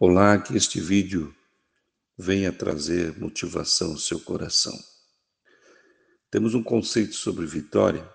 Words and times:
Olá, 0.00 0.40
que 0.40 0.56
este 0.56 0.80
vídeo 0.80 1.34
venha 2.16 2.52
trazer 2.52 3.18
motivação 3.18 3.90
ao 3.90 3.98
seu 3.98 4.20
coração. 4.20 4.78
Temos 6.30 6.54
um 6.54 6.62
conceito 6.62 7.16
sobre 7.16 7.44
vitória 7.46 8.08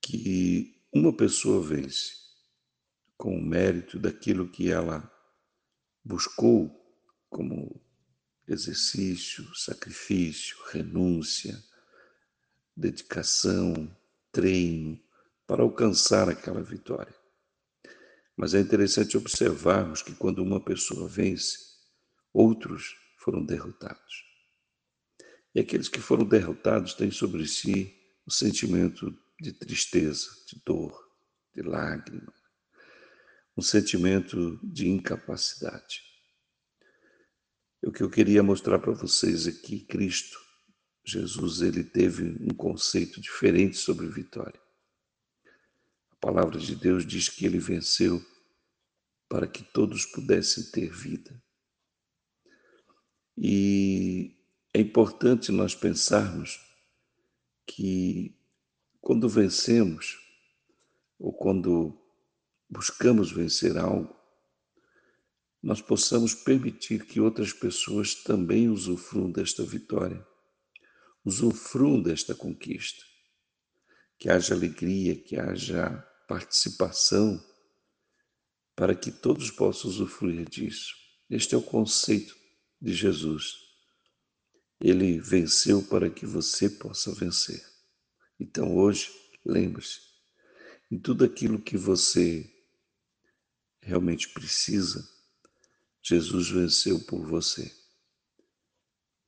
que 0.00 0.80
uma 0.92 1.12
pessoa 1.12 1.60
vence 1.60 2.12
com 3.16 3.36
o 3.36 3.42
mérito 3.44 3.98
daquilo 3.98 4.48
que 4.48 4.70
ela 4.70 5.10
buscou 6.04 6.70
como 7.28 7.84
exercício, 8.46 9.52
sacrifício, 9.56 10.56
renúncia, 10.70 11.60
dedicação, 12.76 13.90
treino 14.30 15.02
para 15.48 15.64
alcançar 15.64 16.28
aquela 16.28 16.62
vitória. 16.62 17.23
Mas 18.36 18.54
é 18.54 18.60
interessante 18.60 19.16
observarmos 19.16 20.02
que 20.02 20.14
quando 20.14 20.42
uma 20.42 20.62
pessoa 20.62 21.08
vence, 21.08 21.58
outros 22.32 22.94
foram 23.18 23.44
derrotados. 23.44 24.24
E 25.54 25.60
aqueles 25.60 25.88
que 25.88 26.00
foram 26.00 26.24
derrotados 26.24 26.94
têm 26.94 27.10
sobre 27.10 27.46
si 27.46 27.94
o 28.26 28.30
sentimento 28.30 29.16
de 29.40 29.52
tristeza, 29.52 30.26
de 30.48 30.60
dor, 30.64 30.92
de 31.54 31.62
lágrima, 31.62 32.32
um 33.56 33.62
sentimento 33.62 34.58
de 34.64 34.88
incapacidade. 34.88 36.02
O 37.82 37.92
que 37.92 38.02
eu 38.02 38.10
queria 38.10 38.42
mostrar 38.42 38.78
para 38.78 38.92
vocês 38.92 39.46
é 39.46 39.52
Cristo, 39.86 40.38
Jesus, 41.04 41.60
ele 41.60 41.84
teve 41.84 42.24
um 42.40 42.54
conceito 42.54 43.20
diferente 43.20 43.76
sobre 43.76 44.08
vitória. 44.08 44.63
A 46.24 46.26
palavra 46.26 46.58
de 46.58 46.74
Deus 46.74 47.06
diz 47.06 47.28
que 47.28 47.44
ele 47.44 47.58
venceu 47.58 48.24
para 49.28 49.46
que 49.46 49.62
todos 49.62 50.06
pudessem 50.06 50.64
ter 50.70 50.90
vida. 50.90 51.38
E 53.36 54.34
é 54.72 54.80
importante 54.80 55.52
nós 55.52 55.74
pensarmos 55.74 56.58
que 57.66 58.34
quando 59.02 59.28
vencemos, 59.28 60.18
ou 61.18 61.30
quando 61.30 61.94
buscamos 62.70 63.30
vencer 63.30 63.76
algo, 63.76 64.16
nós 65.62 65.82
possamos 65.82 66.34
permitir 66.34 67.04
que 67.04 67.20
outras 67.20 67.52
pessoas 67.52 68.14
também 68.14 68.70
usufruam 68.70 69.30
desta 69.30 69.62
vitória, 69.62 70.26
usufruam 71.22 72.00
desta 72.00 72.34
conquista, 72.34 73.04
que 74.18 74.30
haja 74.30 74.54
alegria, 74.54 75.14
que 75.16 75.36
haja 75.36 76.02
participação, 76.26 77.42
para 78.76 78.94
que 78.94 79.10
todos 79.10 79.50
possam 79.50 79.90
usufruir 79.90 80.48
disso. 80.48 80.94
Este 81.30 81.54
é 81.54 81.58
o 81.58 81.62
conceito 81.62 82.34
de 82.80 82.92
Jesus. 82.92 83.54
Ele 84.80 85.20
venceu 85.20 85.82
para 85.82 86.10
que 86.10 86.26
você 86.26 86.68
possa 86.68 87.14
vencer. 87.14 87.64
Então 88.38 88.76
hoje, 88.76 89.10
lembre-se, 89.44 90.00
em 90.90 90.98
tudo 90.98 91.24
aquilo 91.24 91.62
que 91.62 91.76
você 91.76 92.50
realmente 93.80 94.28
precisa, 94.30 95.08
Jesus 96.02 96.50
venceu 96.50 97.00
por 97.00 97.24
você. 97.26 97.74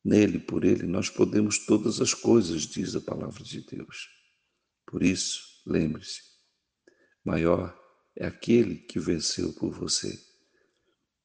Nele, 0.04 0.38
por 0.38 0.64
ele, 0.64 0.86
nós 0.86 1.08
podemos 1.08 1.58
todas 1.66 2.00
as 2.00 2.14
coisas, 2.14 2.62
diz 2.62 2.94
a 2.94 3.00
palavra 3.00 3.42
de 3.42 3.62
Deus. 3.62 4.08
Por 4.86 5.02
isso, 5.02 5.62
lembre-se, 5.66 6.22
Maior 7.26 7.76
é 8.14 8.24
aquele 8.24 8.76
que 8.76 9.00
venceu 9.00 9.52
por 9.54 9.72
você. 9.72 10.16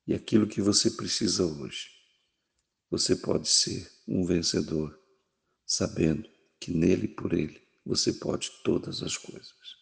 E 0.07 0.15
aquilo 0.15 0.47
que 0.47 0.59
você 0.59 0.89
precisa 0.89 1.45
hoje, 1.45 1.91
você 2.89 3.15
pode 3.15 3.47
ser 3.47 3.87
um 4.07 4.25
vencedor, 4.25 4.99
sabendo 5.63 6.27
que 6.59 6.71
nele 6.71 7.05
e 7.05 7.15
por 7.15 7.33
ele 7.33 7.61
você 7.85 8.11
pode 8.13 8.49
todas 8.63 9.03
as 9.03 9.15
coisas. 9.15 9.80